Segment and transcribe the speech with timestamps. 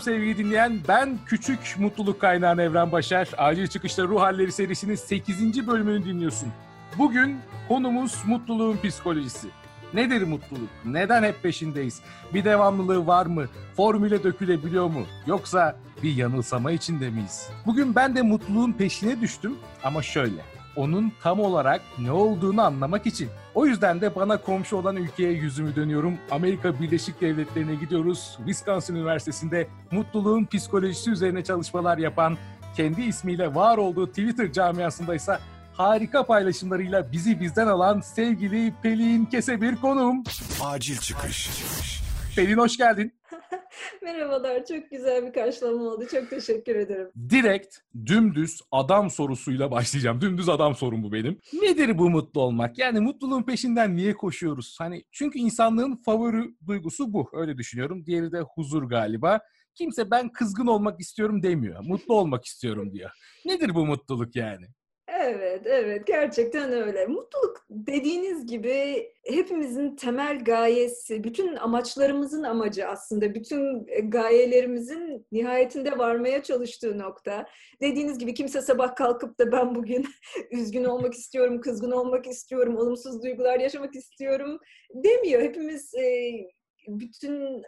[0.00, 0.78] Selam sevgili dinleyen.
[0.88, 3.28] Ben küçük mutluluk kaynağı Evren Başar.
[3.38, 5.66] Acil Çıkışta Ruh Halleri serisinin 8.
[5.66, 6.48] bölümünü dinliyorsun.
[6.98, 9.48] Bugün konumuz mutluluğun psikolojisi.
[9.94, 10.68] Nedir mutluluk?
[10.84, 12.00] Neden hep peşindeyiz?
[12.34, 13.46] Bir devamlılığı var mı?
[13.76, 15.06] Formüle dökülebiliyor mu?
[15.26, 17.48] Yoksa bir yanılsama içinde miyiz?
[17.66, 20.42] Bugün ben de mutluluğun peşine düştüm ama şöyle.
[20.76, 23.28] Onun tam olarak ne olduğunu anlamak için.
[23.56, 26.18] O yüzden de bana komşu olan ülkeye yüzümü dönüyorum.
[26.30, 28.36] Amerika Birleşik Devletleri'ne gidiyoruz.
[28.36, 32.36] Wisconsin Üniversitesi'nde mutluluğun psikolojisi üzerine çalışmalar yapan,
[32.76, 35.38] kendi ismiyle var olduğu Twitter camiasında ise
[35.72, 40.24] harika paylaşımlarıyla bizi bizden alan sevgili Pelin Kesebir konuğum.
[40.64, 41.50] Acil çıkış.
[42.36, 43.12] Pelin hoş geldin.
[44.06, 46.06] Merhabalar, çok güzel bir karşılama oldu.
[46.10, 47.10] Çok teşekkür ederim.
[47.30, 50.20] Direkt dümdüz adam sorusuyla başlayacağım.
[50.20, 51.38] Dümdüz adam sorum bu benim.
[51.62, 52.78] Nedir bu mutlu olmak?
[52.78, 54.76] Yani mutluluğun peşinden niye koşuyoruz?
[54.78, 57.30] Hani çünkü insanlığın favori duygusu bu.
[57.32, 58.06] Öyle düşünüyorum.
[58.06, 59.40] Diğeri de huzur galiba.
[59.74, 61.80] Kimse ben kızgın olmak istiyorum demiyor.
[61.84, 63.10] Mutlu olmak istiyorum diyor.
[63.44, 64.66] Nedir bu mutluluk yani?
[65.08, 67.06] Evet, evet gerçekten öyle.
[67.06, 76.42] Mutluluk dediğiniz gibi hepimizin temel gayesi, bütün amaçlarımızın amacı aslında, bütün e, gayelerimizin nihayetinde varmaya
[76.42, 77.46] çalıştığı nokta.
[77.80, 80.06] Dediğiniz gibi kimse sabah kalkıp da ben bugün
[80.50, 84.58] üzgün olmak istiyorum, kızgın olmak istiyorum, olumsuz duygular yaşamak istiyorum
[84.94, 85.42] demiyor.
[85.42, 86.32] Hepimiz e,
[86.88, 87.62] bütün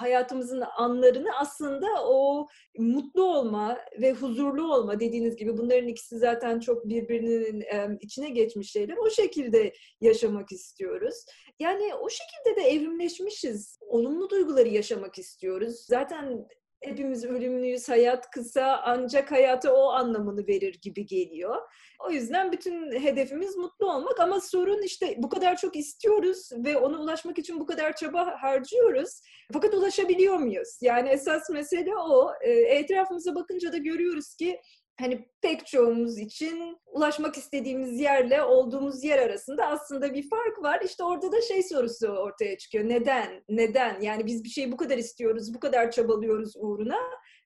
[0.00, 2.46] hayatımızın anlarını aslında o
[2.78, 8.96] mutlu olma ve huzurlu olma dediğiniz gibi bunların ikisi zaten çok birbirinin içine geçmiş şeyler.
[8.96, 11.24] O şekilde yaşamak istiyoruz.
[11.58, 13.78] Yani o şekilde de evrimleşmişiz.
[13.80, 15.84] Olumlu duyguları yaşamak istiyoruz.
[15.88, 16.46] Zaten
[16.86, 21.56] hepimiz ölümlüyüz, hayat kısa ancak hayata o anlamını verir gibi geliyor.
[22.06, 26.98] O yüzden bütün hedefimiz mutlu olmak ama sorun işte bu kadar çok istiyoruz ve ona
[26.98, 29.20] ulaşmak için bu kadar çaba harcıyoruz.
[29.52, 30.78] Fakat ulaşabiliyor muyuz?
[30.80, 32.32] Yani esas mesele o.
[32.40, 34.60] E, etrafımıza bakınca da görüyoruz ki
[35.00, 40.80] hani pek çoğumuz için ulaşmak istediğimiz yerle olduğumuz yer arasında aslında bir fark var.
[40.84, 42.88] İşte orada da şey sorusu ortaya çıkıyor.
[42.88, 43.44] Neden?
[43.48, 44.00] Neden?
[44.00, 46.98] Yani biz bir şeyi bu kadar istiyoruz, bu kadar çabalıyoruz uğruna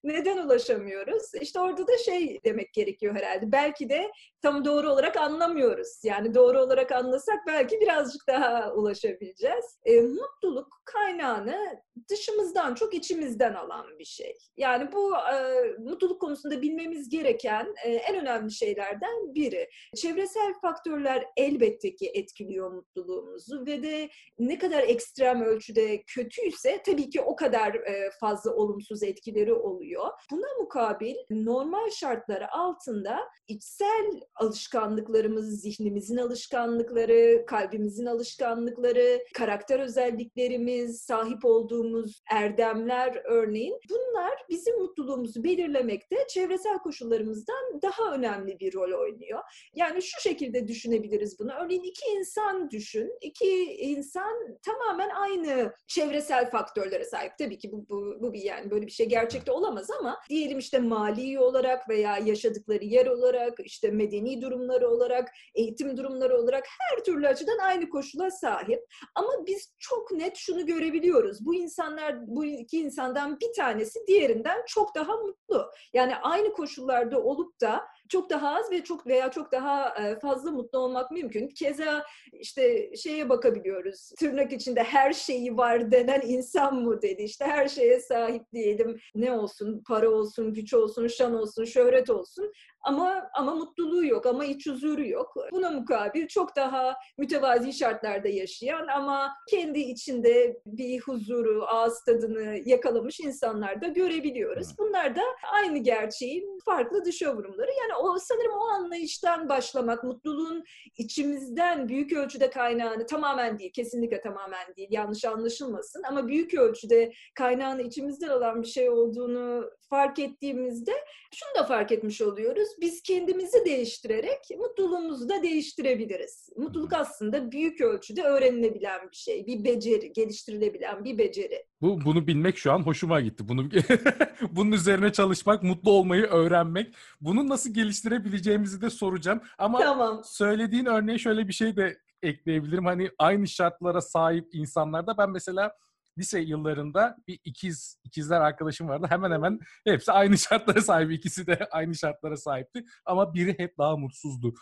[0.05, 1.35] neden ulaşamıyoruz?
[1.41, 3.53] İşte orada da şey demek gerekiyor herhalde.
[3.53, 4.11] Belki de
[4.43, 6.01] tam doğru olarak anlamıyoruz.
[6.05, 9.79] Yani doğru olarak anlasak belki birazcık daha ulaşabileceğiz.
[9.85, 14.35] E, mutluluk kaynağını dışımızdan çok içimizden alan bir şey.
[14.57, 19.69] Yani bu e, mutluluk konusunda bilmemiz gereken e, en önemli şeylerden biri.
[19.97, 24.09] Çevresel faktörler elbette ki etkiliyor mutluluğumuzu ve de
[24.39, 30.11] ne kadar ekstrem ölçüde kötüyse tabii ki o kadar e, fazla olumsuz etkileri oluyor oluyor.
[30.31, 33.19] Buna mukabil normal şartları altında
[33.49, 45.45] içsel alışkanlıklarımız, zihnimizin alışkanlıkları, kalbimizin alışkanlıkları, karakter özelliklerimiz, sahip olduğumuz erdemler örneğin bunlar bizim mutluluğumuzu
[45.45, 49.41] belirlemekte çevresel koşullarımızdan daha önemli bir rol oynuyor.
[49.75, 51.53] Yani şu şekilde düşünebiliriz bunu.
[51.65, 53.19] Örneğin iki insan düşün.
[53.21, 57.33] İki insan tamamen aynı çevresel faktörlere sahip.
[57.39, 60.59] Tabii ki bu, bu, bu bir yani böyle bir şey gerçekte olamaz olamaz ama diyelim
[60.59, 67.05] işte mali olarak veya yaşadıkları yer olarak, işte medeni durumları olarak, eğitim durumları olarak her
[67.05, 68.81] türlü açıdan aynı koşula sahip.
[69.15, 71.47] Ama biz çok net şunu görebiliyoruz.
[71.47, 75.71] Bu insanlar, bu iki insandan bir tanesi diğerinden çok daha mutlu.
[75.93, 80.79] Yani aynı koşullarda olup da çok daha az ve çok veya çok daha fazla mutlu
[80.79, 81.49] olmak mümkün.
[81.49, 84.11] Keza işte şeye bakabiliyoruz.
[84.19, 87.23] Tırnak içinde her şeyi var denen insan mı dedi.
[87.23, 89.01] İşte her şeye sahip diyelim.
[89.15, 89.83] Ne olsun?
[89.87, 92.53] Para olsun, güç olsun, şan olsun, şöhret olsun.
[92.83, 95.35] Ama ama mutluluğu yok, ama iç huzuru yok.
[95.53, 103.21] Buna mukabil çok daha mütevazi şartlarda yaşayan ama kendi içinde bir huzuru, ağız tadını yakalamış
[103.21, 104.79] insanlar da görebiliyoruz.
[104.79, 107.71] Bunlar da aynı gerçeğin farklı dışa vurumları.
[107.81, 110.65] Yani o sanırım o anlayıştan başlamak, mutluluğun
[110.99, 117.83] içimizden büyük ölçüde kaynağını tamamen değil, kesinlikle tamamen değil, yanlış anlaşılmasın ama büyük ölçüde kaynağını
[117.83, 120.93] içimizden alan bir şey olduğunu fark ettiğimizde
[121.35, 122.69] şunu da fark etmiş oluyoruz.
[122.81, 126.49] Biz kendimizi değiştirerek mutluluğumuzu da değiştirebiliriz.
[126.57, 131.67] Mutluluk aslında büyük ölçüde öğrenilebilen bir şey, bir beceri, geliştirilebilen bir beceri.
[131.81, 133.49] Bu bunu bilmek şu an hoşuma gitti.
[133.49, 133.69] Bunu
[134.51, 136.95] bunun üzerine çalışmak, mutlu olmayı öğrenmek.
[137.21, 139.41] Bunu nasıl geliştirebileceğimizi de soracağım.
[139.59, 140.23] Ama tamam.
[140.25, 142.87] söylediğin örneğe şöyle bir şey de ekleyebilirim.
[142.87, 145.77] Hani aynı şartlara sahip insanlarda ben mesela
[146.19, 149.07] lise yıllarında bir ikiz ikizler arkadaşım vardı.
[149.11, 151.13] Hemen hemen hepsi aynı şartlara sahip.
[151.13, 152.85] İkisi de aynı şartlara sahipti.
[153.05, 154.55] Ama biri hep daha mutsuzdu.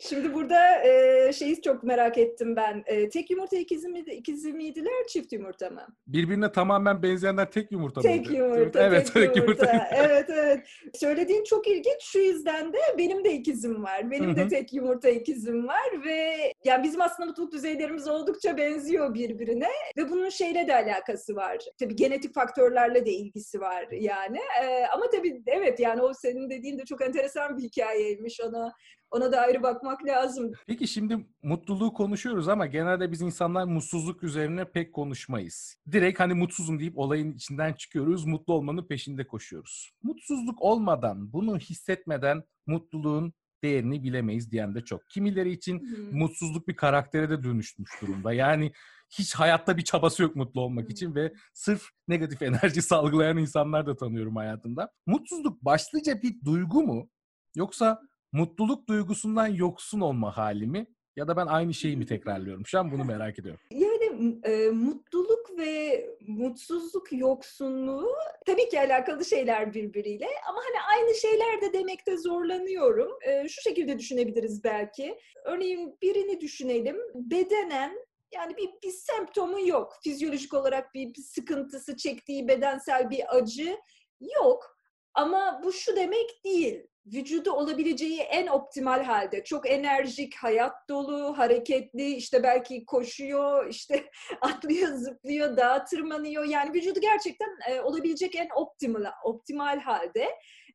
[0.00, 2.82] Şimdi burada e, şeyi çok merak ettim ben.
[2.86, 5.86] E, tek yumurta ikizi miydi, ikizi miydiler, çift yumurta mı?
[6.06, 8.38] Birbirine tamamen benzeyenler tek yumurta Tek mıydı?
[8.38, 9.88] yumurta, Evet, tek yumurta.
[9.94, 10.66] evet, evet.
[10.94, 12.02] Söylediğin çok ilginç.
[12.02, 14.10] Şu yüzden de benim de ikizim var.
[14.10, 19.68] Benim de tek yumurta ikizim var ve yani bizim aslında mutluluk düzeylerimiz oldukça benziyor birbirine
[20.00, 21.58] ve bunun şeyle de alakası var.
[21.78, 24.38] Tabii genetik faktörlerle de ilgisi var yani.
[24.62, 28.40] Ee, ama tabii evet yani o senin dediğin de çok enteresan bir hikayeymiş.
[28.40, 28.72] Ona
[29.10, 30.52] ona da ayrı bakmak lazım.
[30.66, 35.76] Peki şimdi mutluluğu konuşuyoruz ama genelde biz insanlar mutsuzluk üzerine pek konuşmayız.
[35.92, 39.92] Direkt hani mutsuzum deyip olayın içinden çıkıyoruz, mutlu olmanın peşinde koşuyoruz.
[40.02, 43.32] Mutsuzluk olmadan, bunu hissetmeden mutluluğun
[43.62, 45.10] değerini bilemeyiz diyen de çok.
[45.10, 46.18] Kimileri için Hmm.
[46.18, 48.32] mutsuzluk bir karaktere de dönüşmüş durumda.
[48.32, 48.72] Yani
[49.10, 53.96] hiç hayatta bir çabası yok mutlu olmak için ve sırf negatif enerji salgılayan insanlar da
[53.96, 54.92] tanıyorum hayatımda.
[55.06, 57.10] Mutsuzluk başlıca bir duygu mu?
[57.56, 58.00] Yoksa
[58.32, 60.86] mutluluk duygusundan yoksun olma hali mi?
[61.16, 62.66] Ya da ben aynı şeyi mi tekrarlıyorum?
[62.66, 63.60] Şu an bunu merak ediyorum.
[63.72, 68.08] Yani e, mutluluk ve mutsuzluk yoksunluğu
[68.46, 73.10] tabii ki alakalı şeyler birbiriyle ama hani aynı şeyler de demekte zorlanıyorum.
[73.22, 75.18] E, şu şekilde düşünebiliriz belki.
[75.44, 76.96] Örneğin birini düşünelim.
[77.14, 77.92] Bedenen
[78.32, 79.96] yani bir, bir semptomu yok.
[80.04, 83.78] Fizyolojik olarak bir, bir sıkıntısı çektiği bedensel bir acı
[84.20, 84.76] yok.
[85.14, 86.86] Ama bu şu demek değil.
[87.06, 89.44] Vücudu olabileceği en optimal halde.
[89.44, 94.10] Çok enerjik, hayat dolu, hareketli, işte belki koşuyor, işte
[94.40, 96.44] atlıyor, zıplıyor, dağa tırmanıyor.
[96.44, 100.28] Yani vücudu gerçekten e, olabilecek en optimal, optimal halde.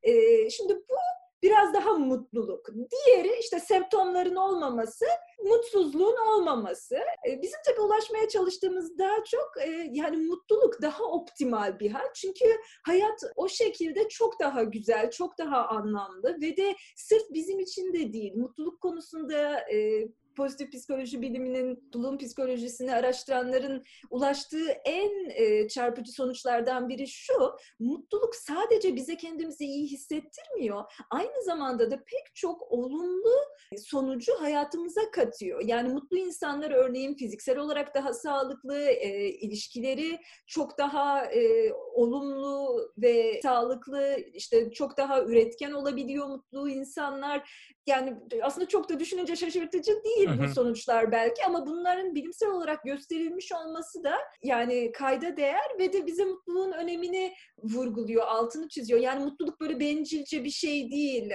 [0.04, 0.96] E, şimdi bu
[1.44, 2.70] biraz daha mutluluk.
[2.92, 5.06] Diğeri işte semptomların olmaması,
[5.44, 6.96] mutsuzluğun olmaması.
[7.30, 12.06] E, Bizim tabii ulaşmaya çalıştığımız daha çok e, yani mutluluk daha optimal bir hal.
[12.16, 12.46] Çünkü
[12.86, 18.14] hayat o şekilde çok daha güzel, çok daha anlamlı ve de sırf bizim için de
[18.14, 18.34] değil.
[18.36, 27.08] Mutluluk konusunda e, pozitif psikoloji biliminin, mutluluğun psikolojisini araştıranların ulaştığı en e, çarpıcı sonuçlardan biri
[27.08, 27.34] şu.
[27.80, 30.84] Mutluluk sadece bize kendimizi iyi hissettirmiyor.
[31.10, 33.36] Aynı zamanda da pek çok olumlu
[33.78, 35.62] sonucu hayatımıza katıyor.
[35.66, 43.40] Yani mutlu insanlar örneğin fiziksel olarak daha sağlıklı, e, ilişkileri çok daha e, olumlu ve
[43.44, 47.50] sağlıklı, işte çok daha üretken olabiliyor mutlu insanlar.
[47.88, 53.52] Yani aslında çok da düşününce şaşırtıcı değil bu sonuçlar belki ama bunların bilimsel olarak gösterilmiş
[53.52, 57.34] olması da yani kayda değer ve de bize mutluluğun önemini
[57.64, 59.00] vurguluyor, altını çiziyor.
[59.00, 61.32] Yani mutluluk böyle bencilce bir şey değil.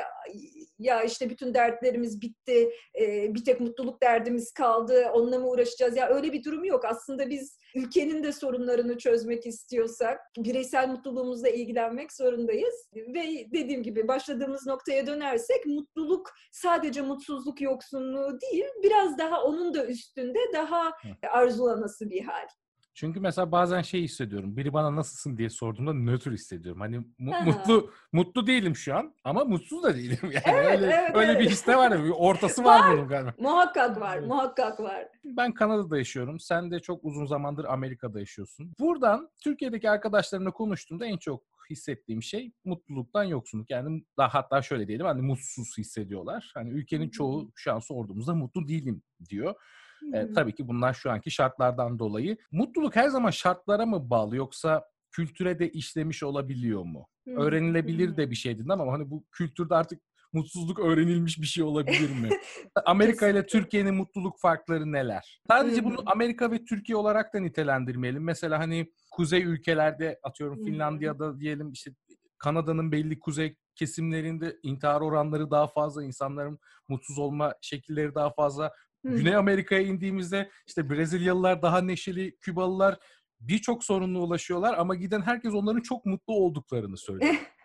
[0.81, 5.97] Ya işte bütün dertlerimiz bitti, e, bir tek mutluluk derdimiz kaldı, onunla mı uğraşacağız?
[5.97, 6.85] Ya öyle bir durum yok.
[6.85, 12.89] Aslında biz ülkenin de sorunlarını çözmek istiyorsak bireysel mutluluğumuzla ilgilenmek zorundayız.
[12.95, 19.87] Ve dediğim gibi başladığımız noktaya dönersek mutluluk sadece mutsuzluk yoksunluğu değil, biraz daha onun da
[19.87, 20.93] üstünde daha
[21.31, 22.47] arzulanası bir hal.
[23.01, 24.57] Çünkü mesela bazen şey hissediyorum.
[24.57, 26.81] Biri bana nasılsın diye sorduğunda nötr hissediyorum.
[26.81, 30.19] Hani mu- mutlu mutlu değilim şu an ama mutsuz da değilim.
[30.23, 31.51] Yani Evet, öyle, evet, öyle bir evet.
[31.51, 32.05] his de var ya.
[32.05, 32.93] Bir ortası var, Var.
[32.97, 33.35] bunun galiba.
[33.39, 35.09] Muhakkak var, muhakkak var.
[35.25, 36.41] Ben Kanada'da yaşıyorum.
[36.41, 38.73] Sen de çok uzun zamandır Amerika'da yaşıyorsun.
[38.79, 43.71] Buradan Türkiye'deki arkadaşlarımla konuştuğumda en çok hissettiğim şey mutluluktan yoksunluk.
[43.71, 46.51] Yani daha hatta şöyle diyelim hani mutsuz hissediyorlar.
[46.55, 49.55] Hani ülkenin çoğu şu an sorduğumuzda mutlu değilim diyor.
[50.15, 52.37] E, tabii ki bunlar şu anki şartlardan dolayı.
[52.53, 57.07] Mutluluk her zaman şartlara mı bağlı yoksa kültüre de işlemiş olabiliyor mu?
[57.29, 57.31] Hı.
[57.31, 60.01] Öğrenilebilir de bir şey dedin ama hani bu kültürde artık
[60.33, 62.29] mutsuzluk öğrenilmiş bir şey olabilir mi?
[62.85, 63.47] Amerika ile.
[63.47, 65.41] Türkiye'nin mutluluk farkları neler?
[65.49, 66.03] Sadece bunu.
[66.07, 68.25] Amerika ve Türkiye olarak da nitelendirmeyelim.
[68.25, 70.65] Mesela hani kuzey ülkelerde atıyorum.
[70.65, 71.91] Finlandiya'da diyelim işte
[72.39, 78.73] Kanada'nın belli kuzey kesimlerinde intihar oranları daha fazla, insanların mutsuz olma şekilleri daha fazla.
[79.05, 82.99] Güney Amerika'ya indiğimizde işte Brezilyalılar daha neşeli, Kübalılar
[83.41, 87.35] birçok sorunla ulaşıyorlar ama giden herkes onların çok mutlu olduklarını söylüyor.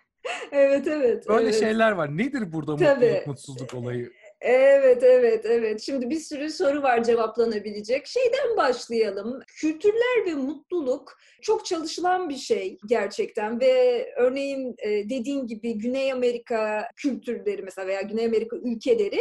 [0.52, 1.30] Evet, evet.
[1.30, 1.60] Böyle evet.
[1.60, 2.18] şeyler var.
[2.18, 3.06] Nedir burada Tabii.
[3.06, 4.12] mutluluk, mutsuzluk olayı?
[4.42, 5.82] Evet, evet, evet.
[5.82, 8.08] Şimdi bir sürü soru var cevaplanabilecek.
[8.08, 9.40] Şeyden başlayalım.
[9.48, 16.88] Kültürler ve mutluluk çok çalışılan bir şey gerçekten ve örneğin e, dediğin gibi Güney Amerika
[16.96, 19.20] kültürleri mesela veya Güney Amerika ülkeleri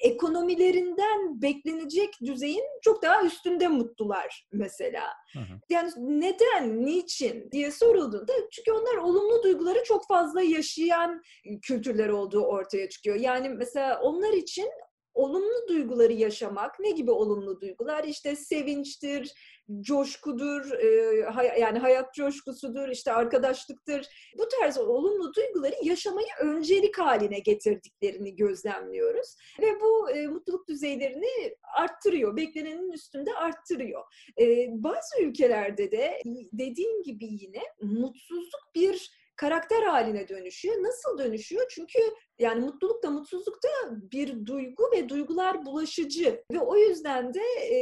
[0.00, 5.02] ekonomilerinden beklenecek düzeyin çok daha üstünde mutlular mesela.
[5.32, 5.60] Hı hı.
[5.70, 11.22] Yani neden, niçin diye sorulduğunda çünkü onlar olumlu duyguları çok fazla yaşayan
[11.62, 13.16] kültürler olduğu ortaya çıkıyor.
[13.16, 14.68] Yani mesela onlar için
[15.16, 16.80] olumlu duyguları yaşamak.
[16.80, 18.04] Ne gibi olumlu duygular?
[18.04, 19.34] İşte sevinçtir,
[19.80, 21.16] coşkudur, e,
[21.60, 24.06] yani hayat coşkusudur, işte arkadaşlıktır.
[24.38, 29.36] Bu tarz olumlu duyguları yaşamayı öncelik haline getirdiklerini gözlemliyoruz.
[29.60, 34.02] Ve bu e, mutluluk düzeylerini arttırıyor, beklenenin üstünde arttırıyor.
[34.40, 40.82] E, bazı ülkelerde de dediğim gibi yine mutsuzluk bir karakter haline dönüşüyor.
[40.82, 41.66] Nasıl dönüşüyor?
[41.70, 41.98] Çünkü
[42.38, 43.68] yani mutluluk da mutsuzluk da
[44.12, 47.76] bir duygu ve duygular bulaşıcı ve o yüzden de e,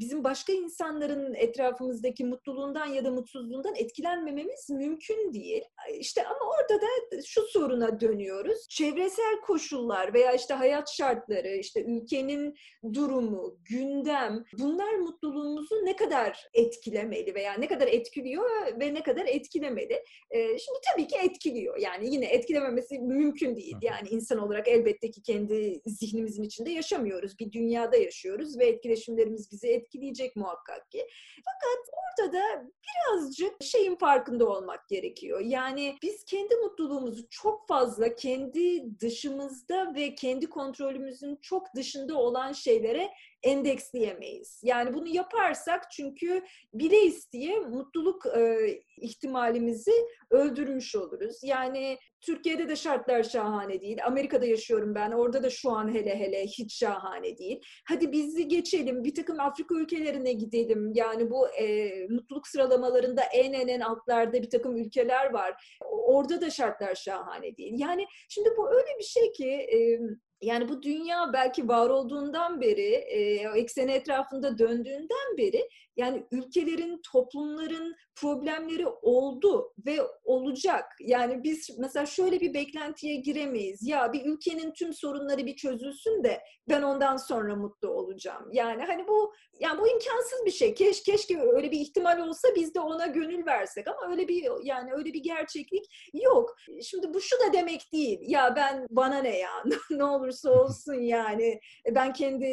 [0.00, 5.62] bizim başka insanların etrafımızdaki mutluluğundan ya da mutsuzluğundan etkilenmememiz mümkün değil.
[5.98, 8.68] İşte ama orada da şu soruna dönüyoruz.
[8.68, 12.54] Çevresel koşullar veya işte hayat şartları, işte ülkenin
[12.94, 20.04] durumu, gündem bunlar mutluluğumuzu ne kadar etkilemeli veya ne kadar etkiliyor ve ne kadar etkilemeli?
[20.32, 21.78] Şimdi tabii ki etkiliyor.
[21.78, 23.76] Yani yine etkilememesi mümkün değil.
[23.82, 27.38] Yani insan olarak elbette ki kendi zihnimizin içinde yaşamıyoruz.
[27.38, 31.06] Bir dünyada yaşıyoruz ve etkileşimlerimiz bizi etkiliyor etkileyecek muhakkak ki.
[31.44, 35.40] Fakat orada da birazcık şeyin farkında olmak gerekiyor.
[35.40, 43.10] Yani biz kendi mutluluğumuzu çok fazla kendi dışımızda ve kendi kontrolümüzün çok dışında olan şeylere
[43.42, 44.60] endeksleyemeyiz.
[44.64, 46.42] Yani bunu yaparsak çünkü
[46.74, 48.58] bile isteye mutluluk e,
[48.96, 49.92] ihtimalimizi
[50.30, 51.40] öldürmüş oluruz.
[51.42, 54.06] Yani Türkiye'de de şartlar şahane değil.
[54.06, 55.10] Amerika'da yaşıyorum ben.
[55.10, 57.60] Orada da şu an hele hele hiç şahane değil.
[57.88, 59.04] Hadi bizi geçelim.
[59.04, 60.92] Bir takım Afrika ülkelerine gidelim.
[60.94, 65.78] Yani bu e, mutluluk sıralamalarında en en en altlarda bir takım ülkeler var.
[65.90, 67.72] Orada da şartlar şahane değil.
[67.76, 69.78] Yani şimdi bu öyle bir şey ki e,
[70.42, 73.18] yani bu dünya belki var olduğundan beri, e,
[73.58, 75.68] ekseni etrafında döndüğünden beri
[76.00, 80.84] yani ülkelerin, toplumların problemleri oldu ve olacak.
[81.00, 83.88] Yani biz mesela şöyle bir beklentiye giremeyiz.
[83.88, 88.48] Ya bir ülkenin tüm sorunları bir çözülsün de ben ondan sonra mutlu olacağım.
[88.52, 90.74] Yani hani bu yani bu imkansız bir şey.
[90.74, 94.92] Keş, keşke öyle bir ihtimal olsa biz de ona gönül versek ama öyle bir yani
[94.92, 96.56] öyle bir gerçeklik yok.
[96.82, 98.18] Şimdi bu şu da demek değil.
[98.22, 99.50] Ya ben bana ne ya
[99.90, 101.60] ne olursa olsun yani
[101.94, 102.50] ben kendi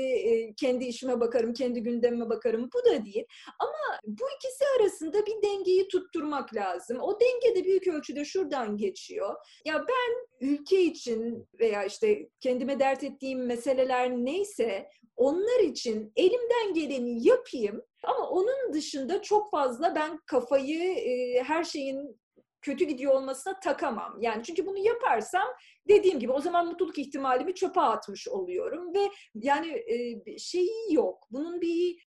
[0.58, 2.70] kendi işime bakarım, kendi gündemime bakarım.
[2.74, 3.26] Bu da değil.
[3.60, 6.98] Ama bu ikisi arasında bir dengeyi tutturmak lazım.
[7.02, 9.36] O denge de büyük ölçüde şuradan geçiyor.
[9.66, 17.28] Ya ben ülke için veya işte kendime dert ettiğim meseleler neyse onlar için elimden geleni
[17.28, 22.20] yapayım ama onun dışında çok fazla ben kafayı e, her şeyin
[22.62, 24.18] kötü gidiyor olmasına takamam.
[24.22, 25.48] Yani çünkü bunu yaparsam
[25.90, 31.28] dediğim gibi o zaman mutluluk ihtimalimi çöpe atmış oluyorum ve yani e, şeyi yok.
[31.32, 32.08] Bunun bir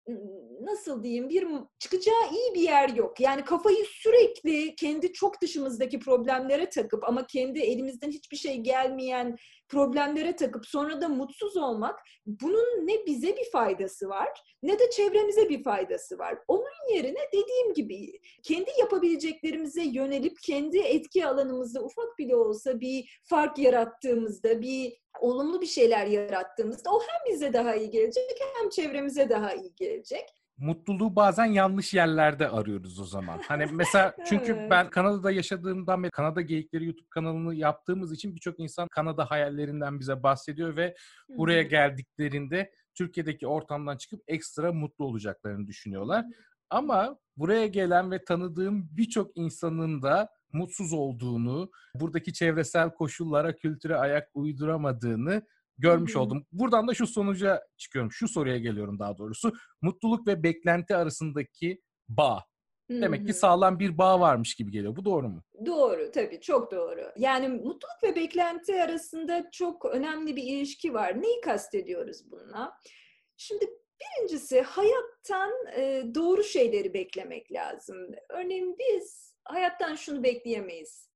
[0.61, 1.47] nasıl diyeyim bir
[1.78, 3.20] çıkacağı iyi bir yer yok.
[3.20, 9.37] Yani kafayı sürekli kendi çok dışımızdaki problemlere takıp ama kendi elimizden hiçbir şey gelmeyen
[9.68, 14.28] problemlere takıp sonra da mutsuz olmak bunun ne bize bir faydası var
[14.62, 16.38] ne de çevremize bir faydası var.
[16.49, 23.58] Onun yerine dediğim gibi kendi yapabileceklerimize yönelip kendi etki alanımızda ufak bile olsa bir fark
[23.68, 28.25] yarattığımızda, bir olumlu bir şeyler yarattığımızda o hem bize daha iyi gelecek
[28.60, 33.40] hem çevremize daha iyi gelecek mutluluğu bazen yanlış yerlerde arıyoruz o zaman.
[33.48, 38.88] Hani mesela çünkü ben Kanada'da yaşadığımdan beri Kanada Geyikleri YouTube kanalını yaptığımız için birçok insan
[38.88, 40.94] Kanada hayallerinden bize bahsediyor ve
[41.28, 46.25] buraya geldiklerinde Türkiye'deki ortamdan çıkıp ekstra mutlu olacaklarını düşünüyorlar.
[46.70, 54.28] Ama buraya gelen ve tanıdığım birçok insanın da mutsuz olduğunu, buradaki çevresel koşullara, kültüre ayak
[54.34, 55.42] uyduramadığını
[55.78, 56.22] görmüş Hı-hı.
[56.22, 56.46] oldum.
[56.52, 58.12] Buradan da şu sonuca çıkıyorum.
[58.12, 59.52] Şu soruya geliyorum daha doğrusu.
[59.82, 62.42] Mutluluk ve beklenti arasındaki bağ.
[62.90, 63.02] Hı-hı.
[63.02, 64.96] Demek ki sağlam bir bağ varmış gibi geliyor.
[64.96, 65.42] Bu doğru mu?
[65.66, 67.00] Doğru tabii çok doğru.
[67.16, 71.22] Yani mutluluk ve beklenti arasında çok önemli bir ilişki var.
[71.22, 72.72] Neyi kastediyoruz bununla?
[73.37, 73.64] Şimdi
[74.00, 77.97] birincisi hayattan e, doğru şeyleri beklemek lazım.
[78.28, 81.09] Örneğin biz hayattan şunu bekleyemeyiz.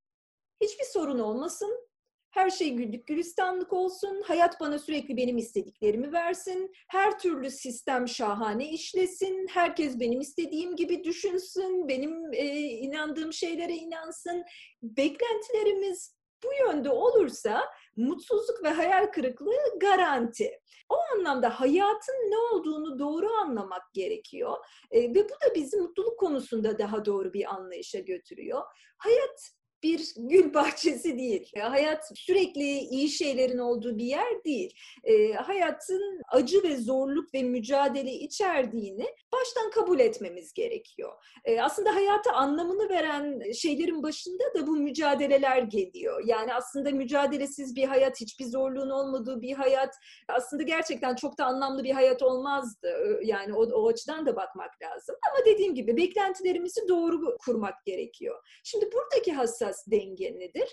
[0.60, 1.88] Hiçbir sorun olmasın,
[2.32, 8.70] her şey güllük gülistanlık olsun, hayat bana sürekli benim istediklerimi versin, her türlü sistem şahane
[8.70, 14.44] işlesin, herkes benim istediğim gibi düşünsün, benim e, inandığım şeylere inansın.
[14.82, 17.64] Beklentilerimiz bu yönde olursa
[17.96, 20.60] mutsuzluk ve hayal kırıklığı garanti.
[20.88, 24.56] O anlamda hayatın ne olduğunu doğru anlamak gerekiyor
[24.90, 28.62] e, ve bu da bizi mutluluk konusunda daha doğru bir anlayışa götürüyor.
[28.98, 29.50] Hayat
[29.82, 31.52] bir gül bahçesi değil.
[31.60, 34.74] Hayat sürekli iyi şeylerin olduğu bir yer değil.
[35.04, 41.12] E, hayatın acı ve zorluk ve mücadele içerdiğini baştan kabul etmemiz gerekiyor.
[41.44, 46.22] E, aslında hayata anlamını veren şeylerin başında da bu mücadeleler geliyor.
[46.26, 49.94] Yani aslında mücadelesiz bir hayat, hiçbir zorluğun olmadığı bir hayat
[50.28, 53.20] aslında gerçekten çok da anlamlı bir hayat olmazdı.
[53.22, 55.16] Yani o, o açıdan da bakmak lazım.
[55.30, 58.46] Ama dediğim gibi beklentilerimizi doğru kurmak gerekiyor.
[58.64, 60.68] Şimdi buradaki hassas denge nedir?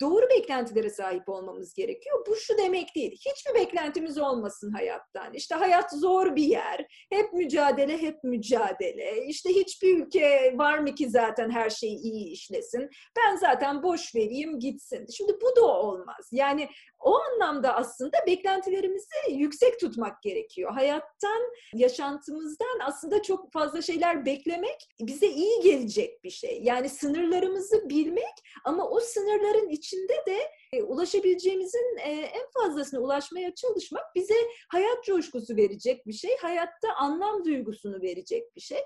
[0.00, 2.26] Doğru beklentilere sahip olmamız gerekiyor.
[2.28, 3.12] Bu şu demek değil.
[3.12, 5.34] Hiçbir beklentimiz olmasın hayattan.
[5.34, 6.86] İşte hayat zor bir yer.
[7.10, 9.26] Hep mücadele, hep mücadele.
[9.26, 12.90] İşte hiçbir ülke var mı ki zaten her şey iyi işlesin.
[13.16, 15.06] Ben zaten boş vereyim gitsin.
[15.16, 16.28] Şimdi bu da olmaz.
[16.32, 16.68] Yani
[17.00, 20.72] o anlamda aslında beklentilerimizi yüksek tutmak gerekiyor.
[20.72, 21.42] Hayattan,
[21.74, 26.60] yaşantımızdan aslında çok fazla şeyler beklemek bize iyi gelecek bir şey.
[26.62, 28.34] Yani sınırlarımızı bilmek
[28.64, 30.38] ama o sınırların içinde de
[30.72, 34.34] e, ulaşabileceğimizin e, en fazlasına ulaşmaya çalışmak bize
[34.68, 38.80] hayat coşkusu verecek bir şey, hayatta anlam duygusunu verecek bir şey.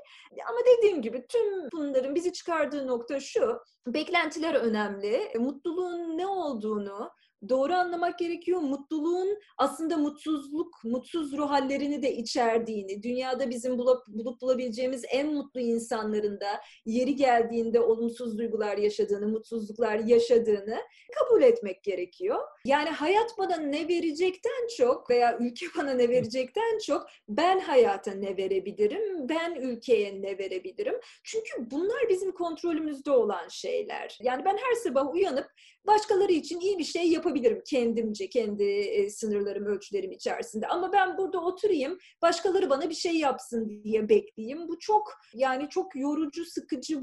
[0.48, 7.10] Ama dediğim gibi tüm bunların bizi çıkardığı nokta şu, beklentiler önemli, e, mutluluğun ne olduğunu,
[7.48, 8.60] doğru anlamak gerekiyor.
[8.60, 15.60] Mutluluğun aslında mutsuzluk, mutsuz ruh hallerini de içerdiğini, dünyada bizim bulup, bulup bulabileceğimiz en mutlu
[15.60, 20.78] insanların da yeri geldiğinde olumsuz duygular yaşadığını, mutsuzluklar yaşadığını
[21.18, 22.38] kabul etmek gerekiyor.
[22.66, 28.36] Yani hayat bana ne verecekten çok veya ülke bana ne verecekten çok ben hayata ne
[28.36, 30.94] verebilirim, ben ülkeye ne verebilirim.
[31.24, 34.18] Çünkü bunlar bizim kontrolümüzde olan şeyler.
[34.22, 35.50] Yani ben her sabah uyanıp
[35.86, 40.66] başkaları için iyi bir şey yapabilirim kendimce, kendi e, sınırlarım, ölçülerim içerisinde.
[40.66, 44.68] Ama ben burada oturayım, başkaları bana bir şey yapsın diye bekleyeyim.
[44.68, 47.00] Bu çok yani çok yorucu, sıkıcı,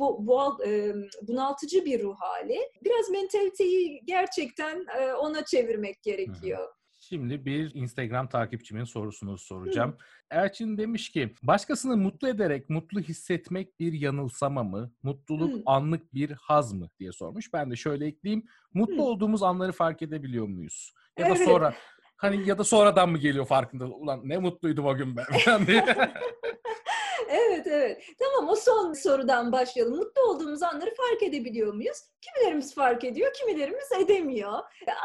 [0.65, 2.59] e, bunaltıcı bir ruh hali.
[2.83, 6.59] Biraz mentaliteyi gerçekten e, ona çevirmek gerekiyor.
[6.59, 6.83] Hı hı.
[6.99, 9.91] Şimdi bir Instagram takipçimin sorusunu soracağım.
[9.91, 9.95] Hı.
[10.37, 14.93] Elçin demiş ki, başkasını mutlu ederek mutlu hissetmek bir yanılsama mı?
[15.03, 15.61] Mutluluk Hı.
[15.65, 17.53] anlık bir haz mı diye sormuş.
[17.53, 18.45] Ben de şöyle ekleyeyim.
[18.73, 19.01] Mutlu Hı.
[19.01, 20.93] olduğumuz anları fark edebiliyor muyuz?
[21.19, 21.45] Ya da evet.
[21.45, 21.73] sonra
[22.17, 23.85] hani ya da sonradan mı geliyor farkında?
[23.85, 25.25] Ulan ne mutluydum o gün ben.
[27.33, 28.03] evet evet.
[28.19, 29.95] Tamam o son sorudan başlayalım.
[29.95, 31.97] Mutlu olduğumuz anları fark edebiliyor muyuz?
[32.21, 34.59] Kimilerimiz fark ediyor, kimilerimiz edemiyor.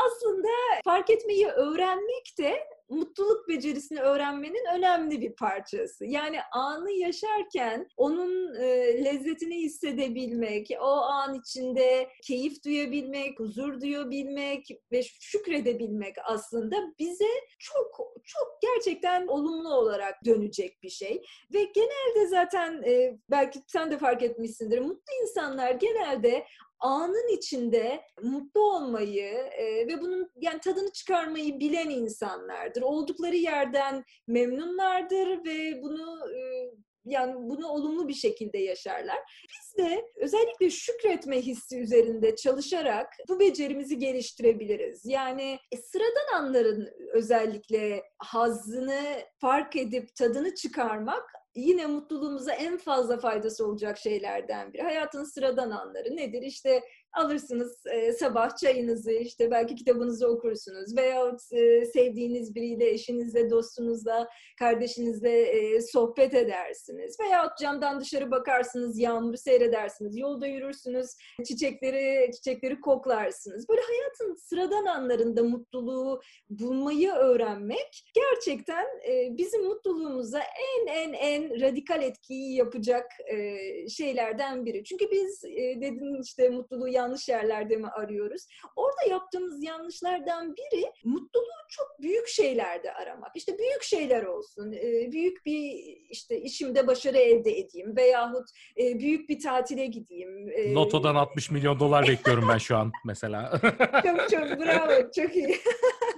[0.06, 0.48] Aslında
[0.84, 6.04] fark etmeyi öğrenmek de mutluluk becerisini öğrenmenin önemli bir parçası.
[6.04, 15.02] Yani anı yaşarken onun e, lezzetini hissedebilmek, o an içinde keyif duyabilmek, huzur duyabilmek ve
[15.02, 21.22] şükredebilmek aslında bize çok çok gerçekten olumlu olarak dönecek bir şey.
[21.54, 24.78] Ve genelde zaten e, belki sen de fark etmişsindir.
[24.78, 26.44] Mutlu insanlar genelde
[26.80, 32.82] anın içinde mutlu olmayı e, ve bunun yani tadını çıkarmayı bilen insanlardır.
[32.82, 36.70] Oldukları yerden memnunlardır ve bunu e,
[37.04, 39.18] yani bunu olumlu bir şekilde yaşarlar.
[39.48, 45.02] Biz de özellikle şükretme hissi üzerinde çalışarak bu becerimizi geliştirebiliriz.
[45.04, 49.02] Yani e, sıradan anların özellikle hazzını
[49.40, 54.82] fark edip tadını çıkarmak yine mutluluğumuza en fazla faydası olacak şeylerden biri.
[54.82, 56.42] Hayatın sıradan anları nedir?
[56.42, 64.28] İşte alırsınız e, sabah çayınızı, işte belki kitabınızı okursunuz veya e, sevdiğiniz biriyle, eşinizle, dostunuzla,
[64.58, 67.16] kardeşinizle e, sohbet edersiniz.
[67.20, 71.06] Veya camdan dışarı bakarsınız, yağmuru seyredersiniz, yolda yürürsünüz,
[71.46, 73.68] çiçekleri çiçekleri koklarsınız.
[73.68, 82.02] Böyle hayatın sıradan anlarında mutluluğu bulmayı öğrenmek gerçekten e, bizim mutluluğumuza en en en radikal
[82.02, 83.56] etkiyi yapacak e,
[83.88, 84.84] şeylerden biri.
[84.84, 88.46] Çünkü biz e, dedin işte mutluluğu yanlış yerlerde mi arıyoruz?
[88.76, 93.30] Orada yaptığımız yanlışlardan biri mutluluğu çok büyük şeylerde aramak.
[93.34, 95.72] İşte büyük şeyler olsun, e, büyük bir
[96.10, 98.48] işte işimde başarı elde edeyim veyahut
[98.80, 100.48] e, büyük bir tatile gideyim.
[100.48, 103.60] E, Loto'dan 60 milyon dolar bekliyorum ben şu an mesela.
[104.04, 105.56] çok çok bravo, çok iyi.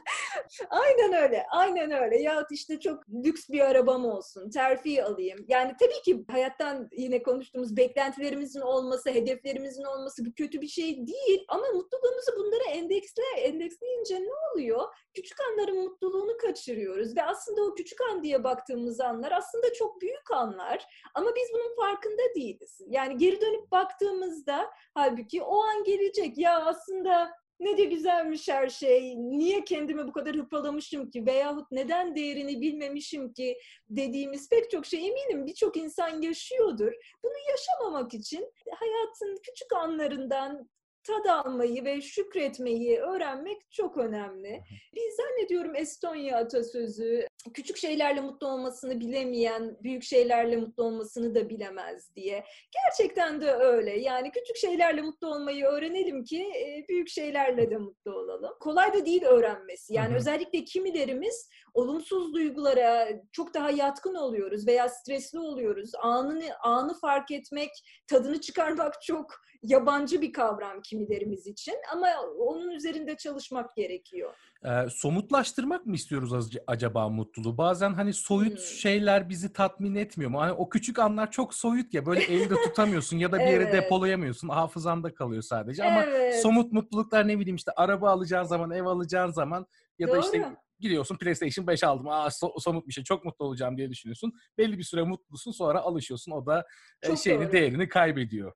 [0.70, 2.22] aynen öyle, aynen öyle.
[2.22, 5.44] Ya işte çok lüks bir arabam olsun, terfi alayım.
[5.48, 11.44] Yani tabii ki hayattan yine konuştuğumuz beklentilerimizin olması, hedeflerimizin olması bu kötü bir şey değil.
[11.48, 14.82] Ama mutluluğumuzu bunlara endeksle, endeksleyince ne oluyor?
[15.14, 20.30] Küçük anların mutluluğunu kaçırıyoruz ve aslında o küçük an diye baktığımız anlar aslında çok büyük
[20.30, 20.86] anlar.
[21.14, 22.80] Ama biz bunun farkında değiliz.
[22.86, 26.38] Yani geri dönüp baktığımızda halbuki o an gelecek.
[26.38, 32.16] Ya aslında ne de güzelmiş her şey, niye kendimi bu kadar hırpalamışım ki veyahut neden
[32.16, 33.58] değerini bilmemişim ki
[33.90, 36.92] dediğimiz pek çok şey eminim birçok insan yaşıyordur.
[37.24, 40.68] Bunu yaşamamak için hayatın küçük anlarından
[41.04, 44.62] tad almayı ve şükretmeyi öğrenmek çok önemli.
[44.94, 52.14] Bir zannediyorum Estonya atasözü küçük şeylerle mutlu olmasını bilemeyen büyük şeylerle mutlu olmasını da bilemez
[52.16, 52.44] diye.
[52.72, 54.00] Gerçekten de öyle.
[54.00, 58.54] Yani küçük şeylerle mutlu olmayı öğrenelim ki e, büyük şeylerle de mutlu olalım.
[58.60, 59.94] Kolay da değil öğrenmesi.
[59.94, 65.90] Yani özellikle kimilerimiz olumsuz duygulara çok daha yatkın oluyoruz veya stresli oluyoruz.
[66.02, 67.70] Anını anı fark etmek,
[68.06, 74.34] tadını çıkarmak çok yabancı bir kavram kimilerimiz için ama onun üzerinde çalışmak gerekiyor.
[74.64, 77.58] Ee, somutlaştırmak mı istiyoruz acaba mutluluğu?
[77.58, 78.64] Bazen hani soyut hmm.
[78.64, 80.40] şeyler bizi tatmin etmiyor mu?
[80.40, 83.72] Hani o küçük anlar çok soyut ya böyle elde tutamıyorsun ya da bir yere evet.
[83.72, 84.48] depolayamıyorsun.
[84.48, 85.84] Hafızanda kalıyor sadece.
[85.84, 86.42] Ama evet.
[86.42, 89.66] somut mutluluklar ne bileyim işte araba alacağın zaman, ev alacağın zaman
[89.98, 90.20] ya da Doğru.
[90.20, 92.08] işte gidiyorsun PlayStation 5 aldım.
[92.08, 94.32] Aa so- somut bir şey çok mutlu olacağım diye düşünüyorsun.
[94.58, 96.32] Belli bir süre mutlusun sonra alışıyorsun.
[96.32, 96.66] O da
[97.02, 97.52] e, çok şeyini doğru.
[97.52, 98.52] değerini kaybediyor.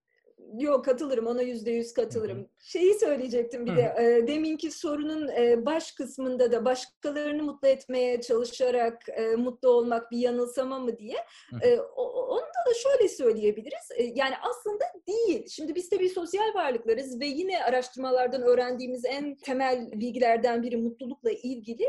[0.59, 2.39] Yok katılırım ona yüzde yüz katılırım.
[2.39, 2.49] Hı-hı.
[2.59, 3.79] Şeyi söyleyecektim bir Hı-hı.
[3.79, 10.11] de e, deminki sorunun e, baş kısmında da başkalarını mutlu etmeye çalışarak e, mutlu olmak
[10.11, 11.17] bir yanılsama mı diye.
[11.63, 13.91] E, onda da şöyle söyleyebiliriz.
[13.97, 15.47] E, yani aslında değil.
[15.49, 21.31] Şimdi biz de bir sosyal varlıklarız ve yine araştırmalardan öğrendiğimiz en temel bilgilerden biri mutlulukla
[21.31, 21.89] ilgili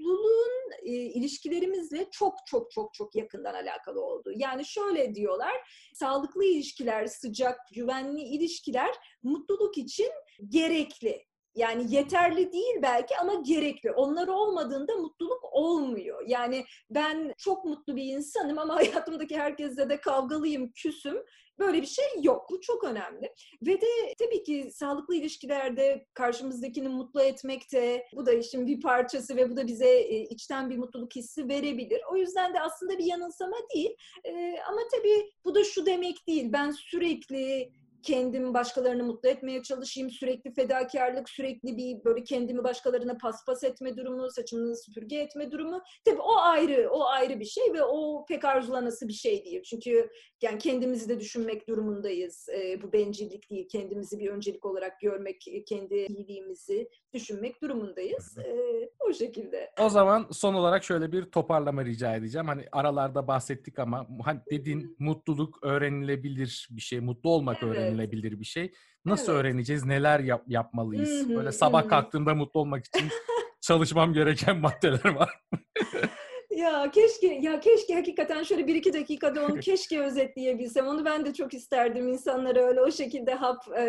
[0.00, 4.32] mutluluğun e, ilişkilerimizle çok çok çok çok yakından alakalı olduğu.
[4.36, 5.54] Yani şöyle diyorlar,
[5.94, 10.10] sağlıklı ilişkiler, sıcak, güvenli ilişkiler mutluluk için
[10.48, 11.24] gerekli.
[11.54, 13.92] Yani yeterli değil belki ama gerekli.
[13.92, 16.22] Onlar olmadığında mutluluk olmuyor.
[16.26, 21.16] Yani ben çok mutlu bir insanım ama hayatımdaki herkesle de kavgalıyım, küsüm.
[21.60, 22.46] Böyle bir şey yok.
[22.50, 23.32] Bu çok önemli.
[23.62, 23.86] Ve de
[24.18, 29.66] tabii ki sağlıklı ilişkilerde karşımızdakini mutlu etmekte bu da işin bir parçası ve bu da
[29.66, 32.00] bize e, içten bir mutluluk hissi verebilir.
[32.12, 33.96] O yüzden de aslında bir yanılsama değil.
[34.24, 36.52] E, ama tabii bu da şu demek değil.
[36.52, 40.10] Ben sürekli kendimi başkalarını mutlu etmeye çalışayım.
[40.10, 45.82] Sürekli fedakarlık, sürekli bir böyle kendimi başkalarına paspas etme durumu, saçımı süpürge etme durumu.
[46.04, 49.62] Tabii o ayrı, o ayrı bir şey ve o pek arzulanası bir şey değil.
[49.62, 50.10] Çünkü
[50.42, 52.48] yani kendimizi de düşünmek durumundayız.
[52.48, 53.68] E, bu bencillik değil.
[53.68, 58.38] Kendimizi bir öncelik olarak görmek, kendi iyiliğimizi düşünmek durumundayız.
[58.38, 59.70] E, o şekilde.
[59.78, 62.48] O zaman son olarak şöyle bir toparlama rica edeceğim.
[62.48, 67.00] Hani aralarda bahsettik ama hani dediğin mutluluk öğrenilebilir bir şey.
[67.00, 67.76] Mutlu olmak evet.
[67.76, 68.72] öğrenilebilir bir şey.
[69.04, 69.40] Nasıl evet.
[69.40, 69.84] öğreneceğiz?
[69.84, 71.28] Neler yap- yapmalıyız?
[71.28, 73.08] Böyle sabah kalktığımda mutlu olmak için
[73.60, 75.40] çalışmam gereken maddeler var.
[76.60, 80.86] Ya keşke ya keşke hakikaten şöyle bir iki dakikada onu keşke özetleyebilsem.
[80.86, 83.84] Onu ben de çok isterdim insanlara öyle o şekilde hap e,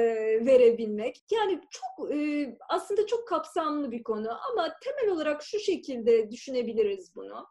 [0.45, 1.15] verebilmek.
[1.31, 7.47] Yani çok e, aslında çok kapsamlı bir konu ama temel olarak şu şekilde düşünebiliriz bunu.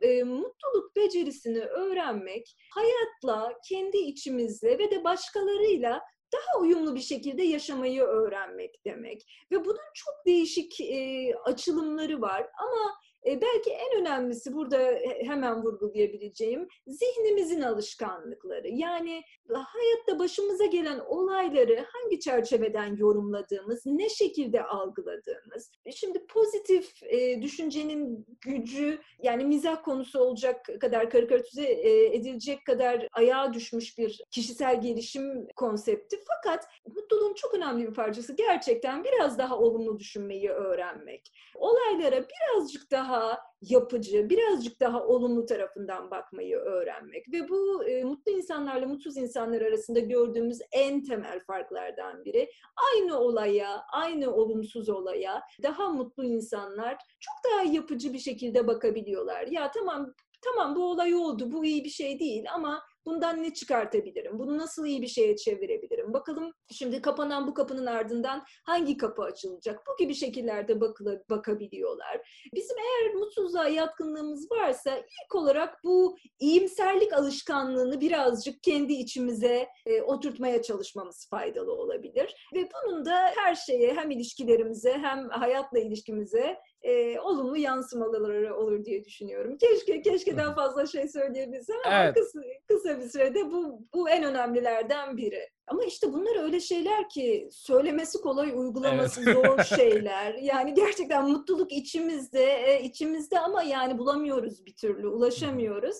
[0.00, 6.00] E, mutluluk becerisini öğrenmek hayatla, kendi içimizle ve de başkalarıyla
[6.32, 9.22] daha uyumlu bir şekilde yaşamayı öğrenmek demek.
[9.50, 12.94] Ve bunun çok değişik e, açılımları var ama
[13.26, 14.78] belki en önemlisi burada
[15.20, 18.68] hemen vurgulayabileceğim zihnimizin alışkanlıkları.
[18.68, 25.70] Yani hayatta başımıza gelen olayları hangi çerçeveden yorumladığımız, ne şekilde algıladığımız.
[25.94, 33.52] Şimdi pozitif e, düşüncenin gücü yani mizah konusu olacak kadar karikatüze e, edilecek kadar ayağa
[33.52, 36.16] düşmüş bir kişisel gelişim konsepti.
[36.26, 41.32] Fakat mutluluğun çok önemli bir parçası gerçekten biraz daha olumlu düşünmeyi öğrenmek.
[41.54, 47.32] Olaylara birazcık daha daha yapıcı, birazcık daha olumlu tarafından bakmayı öğrenmek.
[47.32, 52.50] Ve bu e, mutlu insanlarla mutsuz insanlar arasında gördüğümüz en temel farklardan biri.
[52.92, 59.46] Aynı olaya, aynı olumsuz olaya daha mutlu insanlar çok daha yapıcı bir şekilde bakabiliyorlar.
[59.46, 64.38] Ya tamam tamam bu olay oldu, bu iyi bir şey değil ama Bundan ne çıkartabilirim?
[64.38, 66.12] Bunu nasıl iyi bir şeye çevirebilirim?
[66.12, 69.80] Bakalım şimdi kapanan bu kapının ardından hangi kapı açılacak?
[69.86, 72.46] Bu gibi şekillerde bakıla, bakabiliyorlar.
[72.54, 80.62] Bizim eğer mutsuzluğa yatkınlığımız varsa ilk olarak bu iyimserlik alışkanlığını birazcık kendi içimize e, oturtmaya
[80.62, 82.48] çalışmamız faydalı olabilir.
[82.54, 89.04] Ve bunun da her şeye hem ilişkilerimize hem hayatla ilişkimize e, olumlu yansımaları olur diye
[89.04, 89.58] düşünüyorum.
[89.58, 92.14] Keşke keşke daha fazla şey söyleyebilsem ama evet.
[92.14, 95.48] kısa, kısa bir sürede bu, bu en önemlilerden biri.
[95.66, 99.34] Ama işte bunlar öyle şeyler ki söylemesi kolay, uygulaması evet.
[99.34, 100.34] zor şeyler.
[100.34, 105.96] Yani gerçekten mutluluk içimizde, e, içimizde ama yani bulamıyoruz bir türlü, ulaşamıyoruz.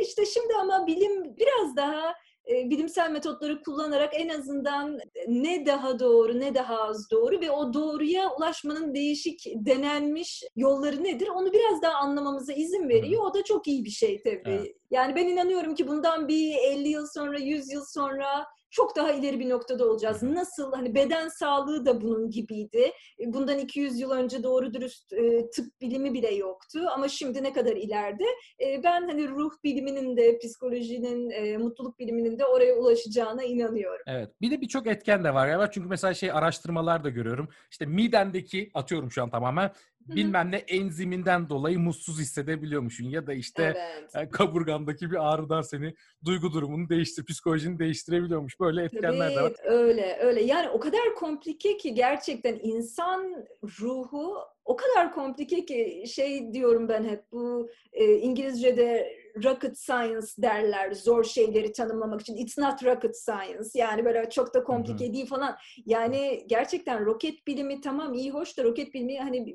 [0.00, 2.14] İşte şimdi ama bilim biraz daha
[2.48, 8.30] bilimsel metotları kullanarak en azından ne daha doğru ne daha az doğru ve o doğruya
[8.38, 13.22] ulaşmanın değişik denenmiş yolları nedir onu biraz daha anlamamıza izin veriyor.
[13.24, 14.42] O da çok iyi bir şey tabii.
[14.44, 14.76] Evet.
[14.90, 19.40] Yani ben inanıyorum ki bundan bir 50 yıl sonra, 100 yıl sonra çok daha ileri
[19.40, 20.22] bir noktada olacağız.
[20.22, 22.92] Nasıl hani beden sağlığı da bunun gibiydi.
[23.20, 27.52] E, bundan 200 yıl önce doğru dürüst e, tıp bilimi bile yoktu ama şimdi ne
[27.52, 28.24] kadar ileride.
[28.60, 34.04] E, ben hani ruh biliminin de psikolojinin, e, mutluluk biliminin de oraya ulaşacağına inanıyorum.
[34.06, 34.30] Evet.
[34.40, 35.70] Bir de birçok etken de var ya.
[35.70, 37.48] Çünkü mesela şey araştırmalar da görüyorum.
[37.70, 39.70] İşte midendeki atıyorum şu an tamamen
[40.08, 44.10] bilmem ne enziminden dolayı mutsuz hissedebiliyormuşsun ya da işte Evet.
[44.14, 48.60] yani kaburgandaki bir ağrıdan seni duygu durumunu değiştir, psikolojini değiştirebiliyormuş.
[48.60, 49.52] Böyle etkenler de var.
[49.56, 50.42] Tabii öyle öyle.
[50.42, 53.46] Yani o kadar komplike ki gerçekten insan
[53.80, 60.92] ruhu o kadar komplike ki şey diyorum ben hep bu e, İngilizce'de rocket science derler
[60.92, 62.36] zor şeyleri tanımlamak için.
[62.36, 63.68] It's not rocket science.
[63.74, 65.56] Yani böyle çok da komplike değil falan.
[65.86, 69.54] Yani gerçekten roket bilimi tamam iyi hoş da roket bilimi hani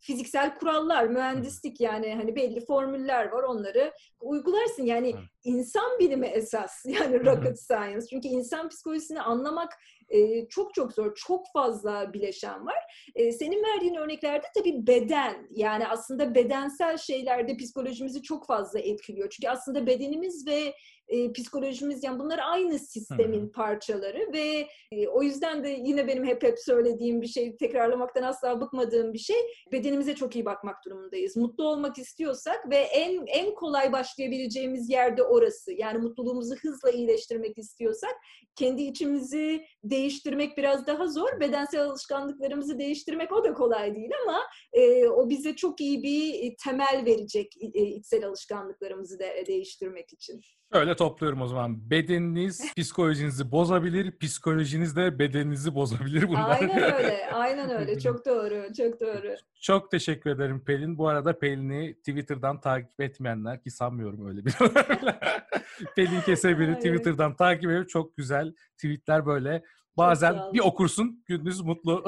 [0.00, 4.82] fiziksel kurallar, mühendislik yani hani belli formüller var onları uygularsın.
[4.82, 5.24] Yani Evet.
[5.44, 8.06] insan bilimi esas yani rocket science.
[8.10, 9.72] Çünkü insan psikolojisini anlamak
[10.08, 11.14] e, çok çok zor.
[11.14, 13.08] Çok fazla bileşen var.
[13.14, 19.30] E, senin verdiğin örneklerde tabii beden yani aslında bedensel şeylerde psikolojimizi çok fazla etkiliyor.
[19.30, 20.74] Çünkü aslında bedenimiz ve
[21.12, 26.42] e, psikolojimiz yani bunlar aynı sistemin parçaları ve e, o yüzden de yine benim hep
[26.42, 29.36] hep söylediğim bir şey tekrarlamaktan asla bıkmadığım bir şey
[29.72, 31.36] bedenimize çok iyi bakmak durumundayız.
[31.36, 35.72] Mutlu olmak istiyorsak ve en en kolay başlayabileceğimiz yerde orası.
[35.72, 38.14] Yani mutluluğumuzu hızla iyileştirmek istiyorsak
[38.56, 41.40] kendi içimizi değiştirmek biraz daha zor.
[41.40, 44.40] Bedensel alışkanlıklarımızı değiştirmek o da kolay değil ama
[44.72, 50.40] e, o bize çok iyi bir e, temel verecek e, içsel alışkanlıklarımızı de, değiştirmek için.
[50.72, 51.90] Öyle topluyorum o zaman.
[51.90, 56.60] Bedeniniz psikolojinizi bozabilir, psikolojiniz de bedeninizi bozabilir bunlar.
[56.60, 58.00] Aynen öyle, aynen öyle.
[58.00, 59.36] Çok doğru, çok doğru.
[59.60, 60.98] Çok teşekkür ederim Pelin.
[60.98, 64.52] Bu arada Pelin'i Twitter'dan takip etmeyenler ki sanmıyorum öyle bir
[65.96, 69.62] Pelin Kesebil'i Ay, Twitter'dan takip edip çok güzel tweetler böyle.
[69.96, 72.04] Bazen bir okursun gündüz mutlu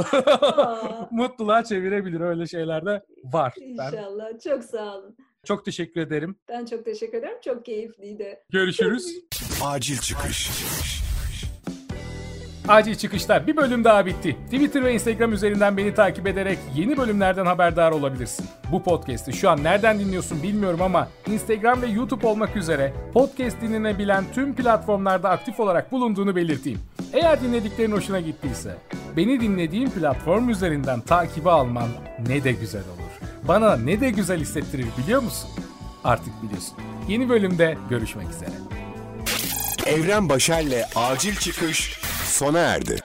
[1.10, 3.54] mutluluğa çevirebilir öyle şeyler de var.
[3.58, 4.40] Ben İnşallah.
[4.44, 5.16] Çok sağ olun.
[5.44, 6.36] Çok teşekkür ederim.
[6.48, 7.38] Ben çok teşekkür ederim.
[7.44, 8.38] Çok keyifliydi.
[8.50, 9.20] Görüşürüz.
[9.64, 10.50] Acil çıkış.
[12.68, 14.36] Acil çıkışlar bir bölüm daha bitti.
[14.44, 18.46] Twitter ve Instagram üzerinden beni takip ederek yeni bölümlerden haberdar olabilirsin.
[18.72, 24.24] Bu podcast'i şu an nereden dinliyorsun bilmiyorum ama Instagram ve YouTube olmak üzere podcast dinlenebilen
[24.34, 26.78] tüm platformlarda aktif olarak bulunduğunu belirteyim.
[27.12, 28.76] Eğer dinlediklerin hoşuna gittiyse
[29.16, 31.88] beni dinlediğin platform üzerinden takibi alman
[32.28, 33.13] ne de güzel olur.
[33.48, 35.50] Bana ne de güzel hissettirir biliyor musun?
[36.04, 36.74] Artık biliyorsun.
[37.08, 38.50] Yeni bölümde görüşmek üzere.
[39.86, 43.03] Evren Başer'le acil çıkış sona erdi.